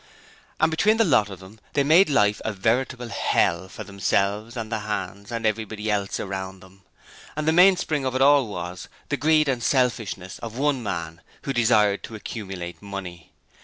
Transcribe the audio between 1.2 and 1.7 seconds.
of them